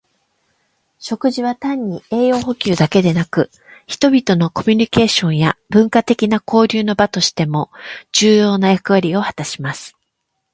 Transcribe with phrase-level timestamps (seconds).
[0.97, 3.51] 食事は単に栄養補給だけでなく、
[3.85, 7.69] 人々のコミュニケーションや文化的な交流の場としても
[8.11, 9.95] 重要な役割を果たします。